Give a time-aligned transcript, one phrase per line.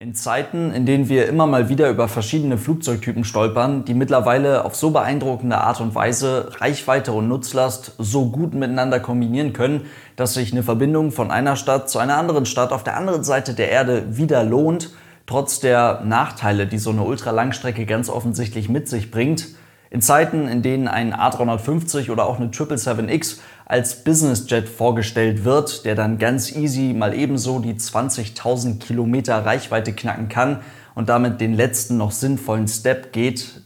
[0.00, 4.76] In Zeiten, in denen wir immer mal wieder über verschiedene Flugzeugtypen stolpern, die mittlerweile auf
[4.76, 10.52] so beeindruckende Art und Weise Reichweite und Nutzlast so gut miteinander kombinieren können, dass sich
[10.52, 14.16] eine Verbindung von einer Stadt zu einer anderen Stadt auf der anderen Seite der Erde
[14.16, 14.92] wieder lohnt,
[15.26, 19.48] trotz der Nachteile, die so eine Ultralangstrecke ganz offensichtlich mit sich bringt,
[19.90, 25.94] in Zeiten, in denen ein A350 oder auch eine 777X als Businessjet vorgestellt wird, der
[25.94, 30.62] dann ganz easy mal ebenso die 20.000 Kilometer Reichweite knacken kann
[30.94, 33.62] und damit den letzten noch sinnvollen Step geht,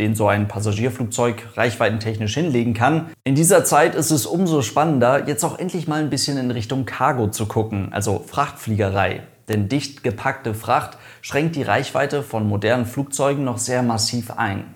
[0.00, 3.12] den so ein Passagierflugzeug reichweitentechnisch hinlegen kann.
[3.22, 6.84] In dieser Zeit ist es umso spannender, jetzt auch endlich mal ein bisschen in Richtung
[6.84, 9.22] Cargo zu gucken, also Frachtfliegerei.
[9.48, 14.73] Denn dicht gepackte Fracht schränkt die Reichweite von modernen Flugzeugen noch sehr massiv ein.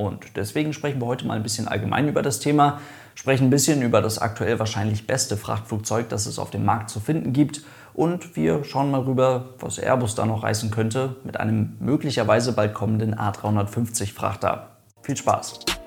[0.00, 2.80] Und deswegen sprechen wir heute mal ein bisschen allgemein über das Thema,
[3.14, 7.00] sprechen ein bisschen über das aktuell wahrscheinlich beste Frachtflugzeug, das es auf dem Markt zu
[7.00, 7.62] finden gibt.
[7.92, 12.72] Und wir schauen mal rüber, was Airbus da noch reißen könnte mit einem möglicherweise bald
[12.72, 14.68] kommenden A350 Frachter.
[15.02, 15.79] Viel Spaß!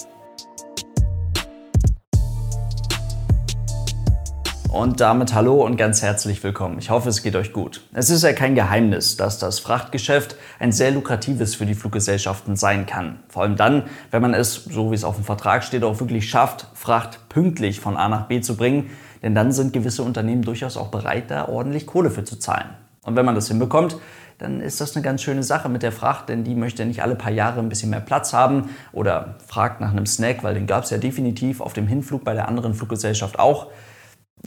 [4.74, 6.80] Und damit hallo und ganz herzlich willkommen.
[6.80, 7.82] Ich hoffe, es geht euch gut.
[7.94, 12.88] Es ist ja kein Geheimnis, dass das Frachtgeschäft ein sehr lukratives für die Fluggesellschaften sein
[12.88, 13.20] kann.
[13.30, 16.28] Vor allem dann, wenn man es, so wie es auf dem Vertrag steht, auch wirklich
[16.28, 18.90] schafft, Fracht pünktlich von A nach B zu bringen.
[19.22, 22.72] Denn dann sind gewisse Unternehmen durchaus auch bereit, da ordentlich Kohle für zu zahlen.
[23.04, 23.98] Und wenn man das hinbekommt,
[24.40, 27.14] dann ist das eine ganz schöne Sache mit der Fracht, denn die möchte nicht alle
[27.14, 30.86] paar Jahre ein bisschen mehr Platz haben oder fragt nach einem Snack, weil den gab
[30.86, 33.68] es ja definitiv auf dem Hinflug bei der anderen Fluggesellschaft auch.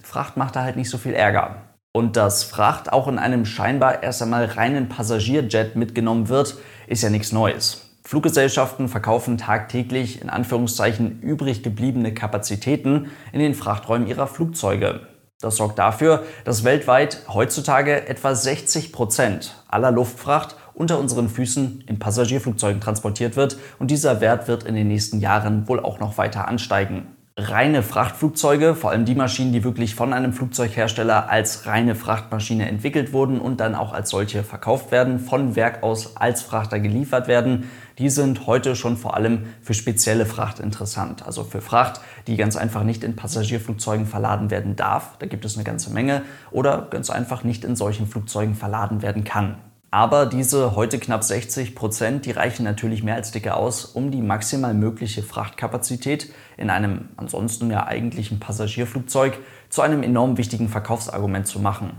[0.02, 1.62] Fracht macht da halt nicht so viel Ärger.
[1.92, 7.08] Und dass Fracht auch in einem scheinbar erst einmal reinen Passagierjet mitgenommen wird, ist ja
[7.08, 7.86] nichts Neues.
[8.04, 15.08] Fluggesellschaften verkaufen tagtäglich in Anführungszeichen übrig gebliebene Kapazitäten in den Frachträumen ihrer Flugzeuge.
[15.40, 21.98] Das sorgt dafür, dass weltweit heutzutage etwa 60 Prozent aller Luftfracht unter unseren Füßen in
[21.98, 26.46] Passagierflugzeugen transportiert wird und dieser Wert wird in den nächsten Jahren wohl auch noch weiter
[26.46, 32.66] ansteigen reine Frachtflugzeuge, vor allem die Maschinen, die wirklich von einem Flugzeughersteller als reine Frachtmaschine
[32.66, 37.28] entwickelt wurden und dann auch als solche verkauft werden, von Werk aus als Frachter geliefert
[37.28, 41.26] werden, die sind heute schon vor allem für spezielle Fracht interessant.
[41.26, 45.56] Also für Fracht, die ganz einfach nicht in Passagierflugzeugen verladen werden darf, da gibt es
[45.56, 49.56] eine ganze Menge, oder ganz einfach nicht in solchen Flugzeugen verladen werden kann.
[49.90, 54.20] Aber diese heute knapp 60 Prozent, die reichen natürlich mehr als dicke aus, um die
[54.20, 59.38] maximal mögliche Frachtkapazität in einem ansonsten ja eigentlichen Passagierflugzeug
[59.68, 61.92] zu einem enorm wichtigen Verkaufsargument zu machen.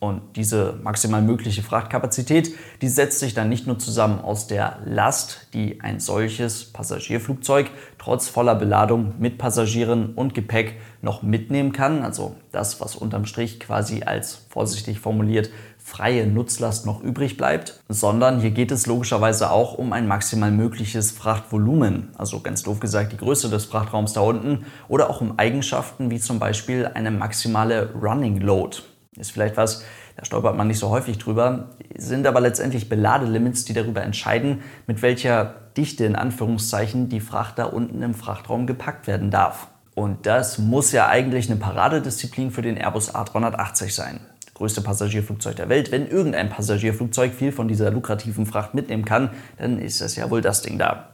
[0.00, 5.48] Und diese maximal mögliche Frachtkapazität, die setzt sich dann nicht nur zusammen aus der Last,
[5.54, 12.34] die ein solches Passagierflugzeug trotz voller Beladung mit Passagieren und Gepäck noch mitnehmen kann, also
[12.50, 15.50] das, was unterm Strich quasi als vorsichtig formuliert
[15.84, 21.10] freie Nutzlast noch übrig bleibt, sondern hier geht es logischerweise auch um ein maximal mögliches
[21.10, 26.10] Frachtvolumen, also ganz doof gesagt die Größe des Frachtraums da unten, oder auch um Eigenschaften
[26.10, 28.78] wie zum Beispiel eine maximale Running Load.
[29.18, 29.84] Ist vielleicht was,
[30.16, 31.68] da stolpert man nicht so häufig drüber,
[31.98, 37.66] sind aber letztendlich Beladelimits, die darüber entscheiden, mit welcher Dichte in Anführungszeichen die Fracht da
[37.66, 39.68] unten im Frachtraum gepackt werden darf.
[39.94, 44.20] Und das muss ja eigentlich eine Paradedisziplin für den Airbus A380 sein
[44.54, 45.92] größte Passagierflugzeug der Welt.
[45.92, 50.40] Wenn irgendein Passagierflugzeug viel von dieser lukrativen Fracht mitnehmen kann, dann ist das ja wohl
[50.40, 51.10] das Ding da.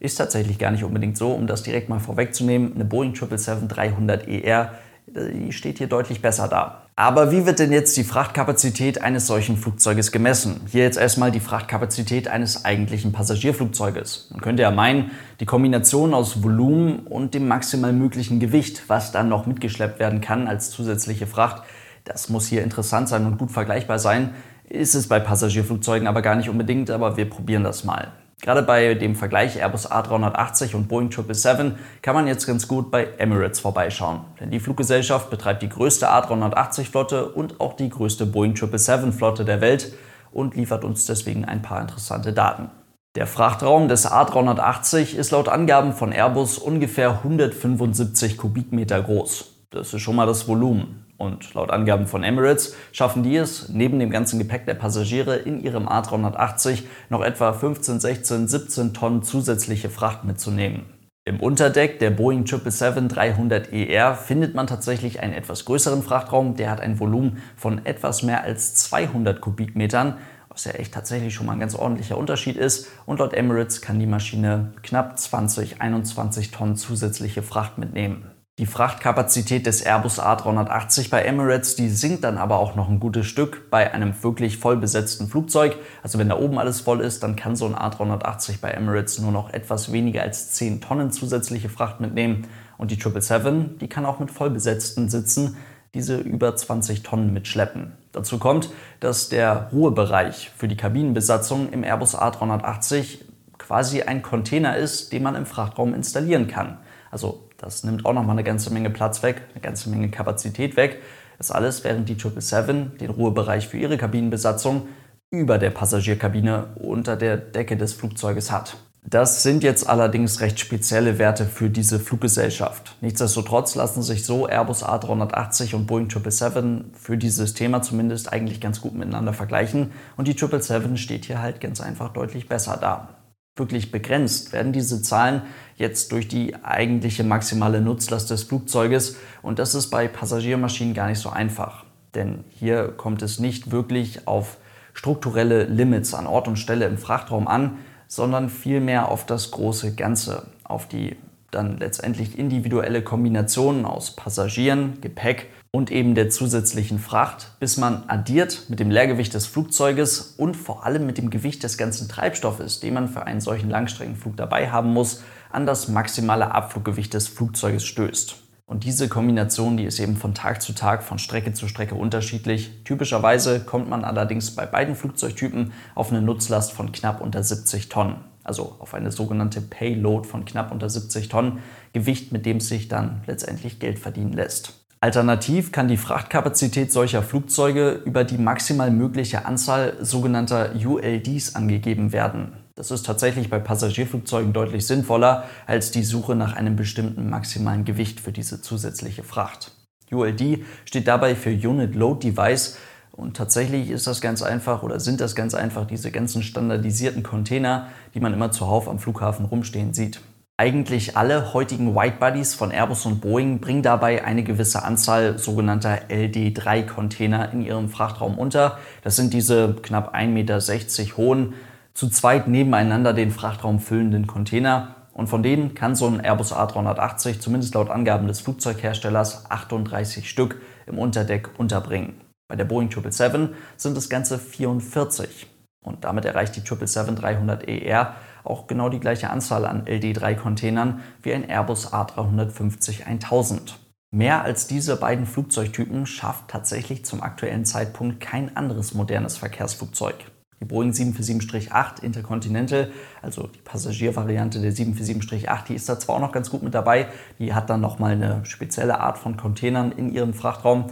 [0.00, 2.74] Ist tatsächlich gar nicht unbedingt so, um das direkt mal vorwegzunehmen.
[2.74, 4.70] Eine Boeing 777-300ER,
[5.06, 6.82] die steht hier deutlich besser da.
[6.96, 10.60] Aber wie wird denn jetzt die Frachtkapazität eines solchen Flugzeuges gemessen?
[10.70, 14.28] Hier jetzt erstmal die Frachtkapazität eines eigentlichen Passagierflugzeuges.
[14.30, 19.28] Man könnte ja meinen, die Kombination aus Volumen und dem maximal möglichen Gewicht, was dann
[19.28, 21.62] noch mitgeschleppt werden kann als zusätzliche Fracht,
[22.04, 24.34] das muss hier interessant sein und gut vergleichbar sein.
[24.68, 28.12] Ist es bei Passagierflugzeugen aber gar nicht unbedingt, aber wir probieren das mal.
[28.42, 33.04] Gerade bei dem Vergleich Airbus A380 und Boeing 777 kann man jetzt ganz gut bei
[33.18, 34.22] Emirates vorbeischauen.
[34.40, 39.92] Denn die Fluggesellschaft betreibt die größte A380-Flotte und auch die größte Boeing 777-Flotte der Welt
[40.32, 42.70] und liefert uns deswegen ein paar interessante Daten.
[43.14, 49.66] Der Frachtraum des A380 ist laut Angaben von Airbus ungefähr 175 Kubikmeter groß.
[49.70, 51.01] Das ist schon mal das Volumen.
[51.22, 55.62] Und laut Angaben von Emirates schaffen die es, neben dem ganzen Gepäck der Passagiere in
[55.62, 60.82] ihrem A380 noch etwa 15, 16, 17 Tonnen zusätzliche Fracht mitzunehmen.
[61.24, 66.56] Im Unterdeck der Boeing 777-300ER findet man tatsächlich einen etwas größeren Frachtraum.
[66.56, 70.16] Der hat ein Volumen von etwas mehr als 200 Kubikmetern,
[70.48, 72.88] was ja echt tatsächlich schon mal ein ganz ordentlicher Unterschied ist.
[73.06, 78.32] Und laut Emirates kann die Maschine knapp 20, 21 Tonnen zusätzliche Fracht mitnehmen.
[78.58, 83.26] Die Frachtkapazität des Airbus A380 bei Emirates, die sinkt dann aber auch noch ein gutes
[83.26, 85.76] Stück bei einem wirklich voll besetzten Flugzeug.
[86.02, 89.32] Also wenn da oben alles voll ist, dann kann so ein A380 bei Emirates nur
[89.32, 92.46] noch etwas weniger als 10 Tonnen zusätzliche Fracht mitnehmen.
[92.76, 95.56] Und die 777, die kann auch mit voll besetzten Sitzen
[95.94, 97.92] diese über 20 Tonnen mitschleppen.
[98.12, 98.68] Dazu kommt,
[99.00, 103.20] dass der Ruhebereich für die Kabinenbesatzung im Airbus A380
[103.56, 106.76] quasi ein Container ist, den man im Frachtraum installieren kann.
[107.10, 111.00] Also das nimmt auch nochmal eine ganze Menge Platz weg, eine ganze Menge Kapazität weg.
[111.38, 114.88] Das alles, während die 777 den Ruhebereich für ihre Kabinenbesatzung
[115.30, 118.76] über der Passagierkabine unter der Decke des Flugzeuges hat.
[119.04, 122.96] Das sind jetzt allerdings recht spezielle Werte für diese Fluggesellschaft.
[123.00, 128.80] Nichtsdestotrotz lassen sich so Airbus A380 und Boeing 777 für dieses Thema zumindest eigentlich ganz
[128.80, 133.21] gut miteinander vergleichen und die 777 steht hier halt ganz einfach deutlich besser da
[133.56, 135.42] wirklich begrenzt werden diese Zahlen
[135.76, 141.18] jetzt durch die eigentliche maximale Nutzlast des Flugzeuges und das ist bei Passagiermaschinen gar nicht
[141.18, 141.84] so einfach.
[142.14, 144.58] Denn hier kommt es nicht wirklich auf
[144.94, 147.78] strukturelle Limits an Ort und Stelle im Frachtraum an,
[148.08, 151.16] sondern vielmehr auf das große Ganze, auf die
[151.50, 158.66] dann letztendlich individuelle Kombinationen aus Passagieren, Gepäck und eben der zusätzlichen Fracht, bis man addiert
[158.68, 162.92] mit dem Leergewicht des Flugzeuges und vor allem mit dem Gewicht des ganzen Treibstoffes, den
[162.92, 168.36] man für einen solchen Langstreckenflug dabei haben muss, an das maximale Abfluggewicht des Flugzeuges stößt.
[168.66, 172.84] Und diese Kombination, die ist eben von Tag zu Tag, von Strecke zu Strecke unterschiedlich.
[172.84, 178.16] Typischerweise kommt man allerdings bei beiden Flugzeugtypen auf eine Nutzlast von knapp unter 70 Tonnen.
[178.44, 181.60] Also auf eine sogenannte Payload von knapp unter 70 Tonnen,
[181.92, 184.81] Gewicht, mit dem sich dann letztendlich Geld verdienen lässt.
[185.02, 192.52] Alternativ kann die Frachtkapazität solcher Flugzeuge über die maximal mögliche Anzahl sogenannter ULDs angegeben werden.
[192.76, 198.20] Das ist tatsächlich bei Passagierflugzeugen deutlich sinnvoller als die Suche nach einem bestimmten maximalen Gewicht
[198.20, 199.72] für diese zusätzliche Fracht.
[200.12, 202.78] ULD steht dabei für Unit Load Device
[203.10, 207.88] und tatsächlich ist das ganz einfach oder sind das ganz einfach diese ganzen standardisierten Container,
[208.14, 210.20] die man immer zuhauf am Flughafen rumstehen sieht.
[210.62, 217.52] Eigentlich alle heutigen Whitebodies von Airbus und Boeing bringen dabei eine gewisse Anzahl sogenannter LD3-Container
[217.52, 218.78] in ihrem Frachtraum unter.
[219.02, 221.54] Das sind diese knapp 1,60 Meter hohen,
[221.94, 224.94] zu zweit nebeneinander den Frachtraum füllenden Container.
[225.12, 230.60] Und von denen kann so ein Airbus A380 zumindest laut Angaben des Flugzeugherstellers 38 Stück
[230.86, 232.20] im Unterdeck unterbringen.
[232.46, 235.48] Bei der Boeing 777 sind es ganze 44.
[235.84, 238.12] Und damit erreicht die 777-300ER
[238.44, 243.74] auch genau die gleiche Anzahl an LD3-Containern wie ein Airbus A350-1000.
[244.14, 250.16] Mehr als diese beiden Flugzeugtypen schafft tatsächlich zum aktuellen Zeitpunkt kein anderes modernes Verkehrsflugzeug.
[250.60, 256.30] Die Boeing 747-8 Intercontinental, also die Passagiervariante der 747-8, die ist da zwar auch noch
[256.30, 257.08] ganz gut mit dabei,
[257.40, 260.86] die hat dann nochmal eine spezielle Art von Containern in ihrem Frachtraum.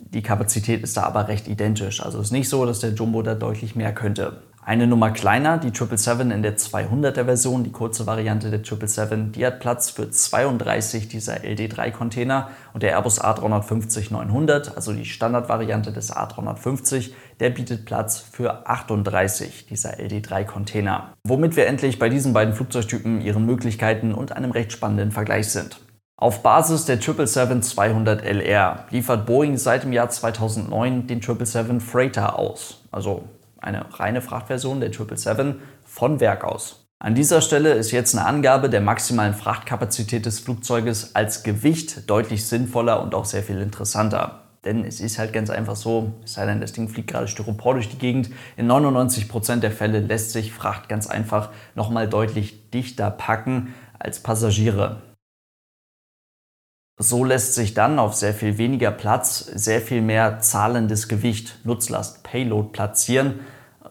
[0.00, 2.02] Die Kapazität ist da aber recht identisch.
[2.02, 4.42] Also es ist nicht so, dass der Jumbo da deutlich mehr könnte.
[4.64, 9.44] Eine Nummer kleiner, die 777 in der 200er Version, die kurze Variante der 777, die
[9.44, 17.10] hat Platz für 32 dieser LD3-Container und der Airbus A350-900, also die Standardvariante des A350,
[17.40, 21.12] der bietet Platz für 38 dieser LD3-Container.
[21.26, 25.80] Womit wir endlich bei diesen beiden Flugzeugtypen, ihren Möglichkeiten und einem recht spannenden Vergleich sind.
[26.16, 33.24] Auf Basis der 777-200LR liefert Boeing seit dem Jahr 2009 den 777 Freighter aus, also
[33.62, 36.86] eine reine Frachtversion der 777 von Werk aus.
[36.98, 42.46] An dieser Stelle ist jetzt eine Angabe der maximalen Frachtkapazität des Flugzeuges als Gewicht deutlich
[42.46, 44.42] sinnvoller und auch sehr viel interessanter.
[44.64, 47.74] Denn es ist halt ganz einfach so, es sei denn, das Ding fliegt gerade Styropor
[47.74, 53.10] durch die Gegend, in 99% der Fälle lässt sich Fracht ganz einfach nochmal deutlich dichter
[53.10, 55.02] packen als Passagiere.
[56.98, 62.22] So lässt sich dann auf sehr viel weniger Platz sehr viel mehr zahlendes Gewicht, Nutzlast,
[62.22, 63.40] Payload platzieren,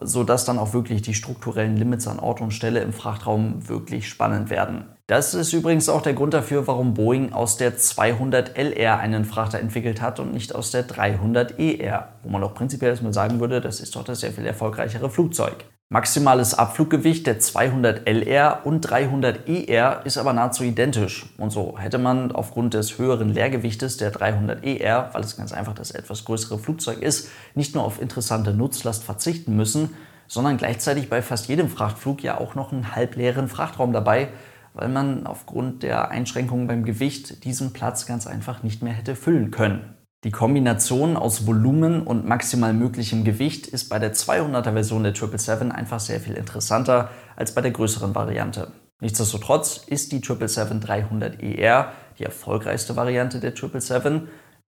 [0.06, 4.50] sodass dann auch wirklich die strukturellen Limits an Ort und Stelle im Frachtraum wirklich spannend
[4.50, 4.86] werden.
[5.06, 10.00] Das ist übrigens auch der Grund dafür, warum Boeing aus der 200LR einen Frachter entwickelt
[10.00, 13.96] hat und nicht aus der 300ER, wo man doch prinzipiell erstmal sagen würde, das ist
[13.96, 15.64] doch das sehr viel erfolgreichere Flugzeug.
[15.92, 21.26] Maximales Abfluggewicht der 200 LR und 300 ER ist aber nahezu identisch.
[21.36, 25.74] Und so hätte man aufgrund des höheren Leergewichtes der 300 ER, weil es ganz einfach
[25.74, 29.90] das etwas größere Flugzeug ist, nicht nur auf interessante Nutzlast verzichten müssen,
[30.28, 34.28] sondern gleichzeitig bei fast jedem Frachtflug ja auch noch einen halbleeren Frachtraum dabei,
[34.72, 39.50] weil man aufgrund der Einschränkungen beim Gewicht diesen Platz ganz einfach nicht mehr hätte füllen
[39.50, 39.94] können.
[40.24, 45.72] Die Kombination aus Volumen und maximal möglichem Gewicht ist bei der 200er Version der 777
[45.72, 48.70] einfach sehr viel interessanter als bei der größeren Variante.
[49.00, 51.86] Nichtsdestotrotz ist die 777-300ER
[52.20, 54.28] die erfolgreichste Variante der 777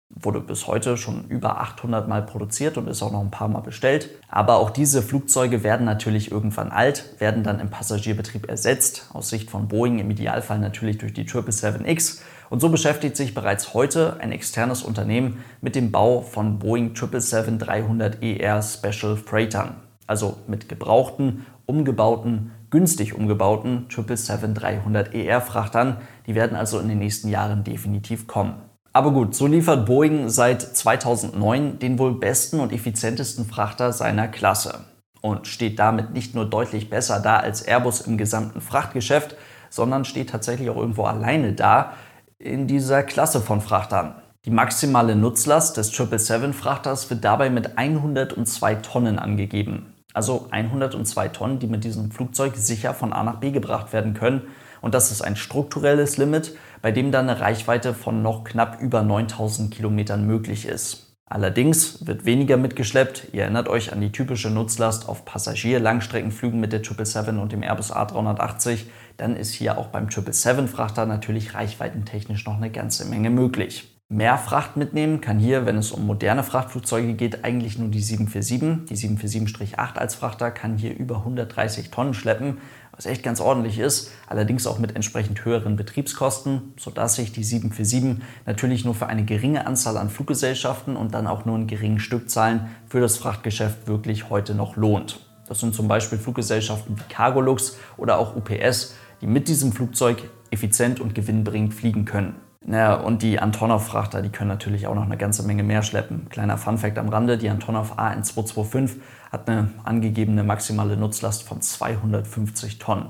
[0.09, 3.61] wurde bis heute schon über 800 Mal produziert und ist auch noch ein paar Mal
[3.61, 4.09] bestellt.
[4.27, 9.49] Aber auch diese Flugzeuge werden natürlich irgendwann alt, werden dann im Passagierbetrieb ersetzt, aus Sicht
[9.49, 12.21] von Boeing im Idealfall natürlich durch die 777X.
[12.49, 18.61] Und so beschäftigt sich bereits heute ein externes Unternehmen mit dem Bau von Boeing 777-300ER
[18.61, 19.75] Special Freightern,
[20.07, 25.97] also mit gebrauchten, umgebauten, günstig umgebauten 777-300ER Frachtern.
[26.27, 28.55] Die werden also in den nächsten Jahren definitiv kommen.
[28.93, 34.85] Aber gut, so liefert Boeing seit 2009 den wohl besten und effizientesten Frachter seiner Klasse
[35.21, 39.35] und steht damit nicht nur deutlich besser da als Airbus im gesamten Frachtgeschäft,
[39.69, 41.93] sondern steht tatsächlich auch irgendwo alleine da
[42.39, 44.15] in dieser Klasse von Frachtern.
[44.43, 49.93] Die maximale Nutzlast des 777-Frachters wird dabei mit 102 Tonnen angegeben.
[50.13, 54.41] Also 102 Tonnen, die mit diesem Flugzeug sicher von A nach B gebracht werden können.
[54.81, 59.01] Und das ist ein strukturelles Limit, bei dem dann eine Reichweite von noch knapp über
[59.01, 61.05] 9000 Kilometern möglich ist.
[61.27, 63.29] Allerdings wird weniger mitgeschleppt.
[63.31, 67.91] Ihr erinnert euch an die typische Nutzlast auf Passagier-Langstreckenflügen mit der 777 und dem Airbus
[67.91, 68.81] A380.
[69.17, 73.91] Dann ist hier auch beim 777-Frachter natürlich reichweitentechnisch noch eine ganze Menge möglich.
[74.07, 78.85] Mehr Fracht mitnehmen kann hier, wenn es um moderne Frachtflugzeuge geht, eigentlich nur die 747.
[78.87, 82.59] Die 747-8 als Frachter kann hier über 130 Tonnen schleppen
[82.95, 88.23] was echt ganz ordentlich ist, allerdings auch mit entsprechend höheren Betriebskosten, sodass sich die 747
[88.45, 92.69] natürlich nur für eine geringe Anzahl an Fluggesellschaften und dann auch nur in geringen Stückzahlen
[92.87, 95.19] für das Frachtgeschäft wirklich heute noch lohnt.
[95.47, 100.99] Das sind zum Beispiel Fluggesellschaften wie Cargolux oder auch UPS, die mit diesem Flugzeug effizient
[100.99, 102.35] und gewinnbringend fliegen können.
[102.67, 106.29] Naja, und die Antonov-Frachter, die können natürlich auch noch eine ganze Menge mehr schleppen.
[106.29, 108.95] Kleiner Funfact am Rande, die Antonov AN225
[109.31, 113.09] hat eine angegebene maximale Nutzlast von 250 Tonnen.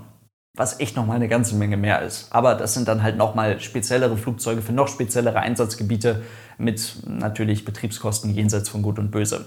[0.58, 2.28] Was echt nochmal eine ganze Menge mehr ist.
[2.32, 6.24] Aber das sind dann halt nochmal speziellere Flugzeuge für noch speziellere Einsatzgebiete
[6.58, 9.46] mit natürlich Betriebskosten jenseits von Gut und Böse.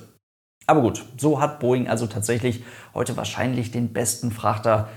[0.67, 2.63] Aber gut, so hat Boeing also tatsächlich
[2.95, 4.89] heute wahrscheinlich den besten Frachter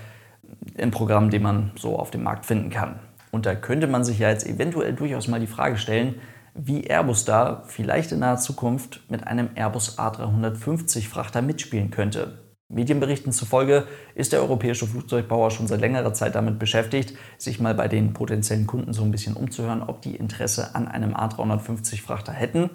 [0.76, 2.98] im Programm, den man so auf dem Markt finden kann.
[3.30, 6.16] Und da könnte man sich ja jetzt eventuell durchaus mal die Frage stellen,
[6.54, 12.38] wie Airbus da vielleicht in naher Zukunft mit einem Airbus A350 Frachter mitspielen könnte.
[12.68, 17.86] Medienberichten zufolge ist der europäische Flugzeugbauer schon seit längerer Zeit damit beschäftigt, sich mal bei
[17.86, 22.70] den potenziellen Kunden so ein bisschen umzuhören, ob die Interesse an einem A350 Frachter hätten.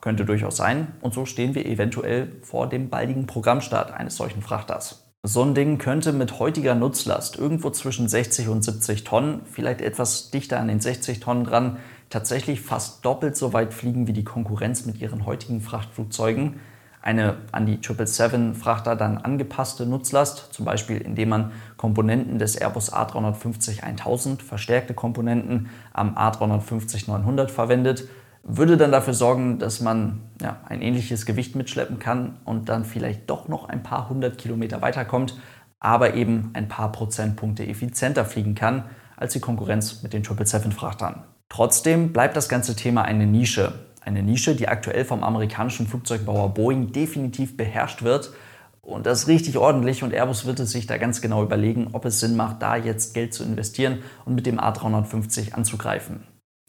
[0.00, 0.88] Könnte durchaus sein.
[1.00, 5.05] Und so stehen wir eventuell vor dem baldigen Programmstart eines solchen Frachters.
[5.28, 10.30] So ein Ding könnte mit heutiger Nutzlast irgendwo zwischen 60 und 70 Tonnen, vielleicht etwas
[10.30, 11.78] dichter an den 60 Tonnen dran,
[12.10, 16.60] tatsächlich fast doppelt so weit fliegen wie die Konkurrenz mit ihren heutigen Frachtflugzeugen.
[17.02, 24.42] Eine an die 777-Frachter dann angepasste Nutzlast, zum Beispiel indem man Komponenten des Airbus A350-1000,
[24.42, 28.04] verstärkte Komponenten am A350-900 verwendet,
[28.48, 33.28] würde dann dafür sorgen, dass man ja, ein ähnliches Gewicht mitschleppen kann und dann vielleicht
[33.28, 35.36] doch noch ein paar hundert Kilometer weiterkommt,
[35.80, 38.84] aber eben ein paar Prozentpunkte effizienter fliegen kann
[39.16, 41.24] als die Konkurrenz mit den 777-Frachtern.
[41.48, 43.72] Trotzdem bleibt das ganze Thema eine Nische.
[44.00, 48.32] Eine Nische, die aktuell vom amerikanischen Flugzeugbauer Boeing definitiv beherrscht wird.
[48.80, 52.20] Und das richtig ordentlich und Airbus wird es sich da ganz genau überlegen, ob es
[52.20, 56.20] Sinn macht, da jetzt Geld zu investieren und mit dem A350 anzugreifen.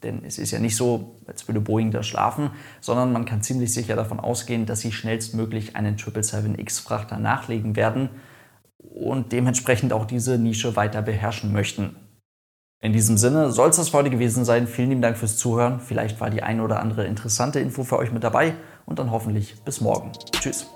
[0.04, 2.51] Denn es ist ja nicht so, als würde Boeing da schlafen,
[2.82, 8.10] sondern man kann ziemlich sicher davon ausgehen, dass sie schnellstmöglich einen 777X-Frachter nachlegen werden
[8.77, 11.96] und dementsprechend auch diese Nische weiter beherrschen möchten.
[12.80, 14.68] In diesem Sinne soll es das für heute gewesen sein.
[14.68, 15.80] Vielen lieben Dank fürs Zuhören.
[15.80, 18.54] Vielleicht war die ein oder andere interessante Info für euch mit dabei
[18.86, 20.12] und dann hoffentlich bis morgen.
[20.39, 20.68] Tschüss.